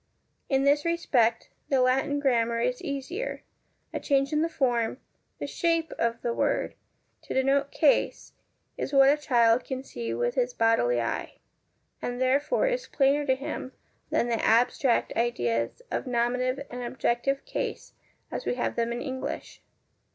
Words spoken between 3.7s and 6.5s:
a change in the form, the shape of the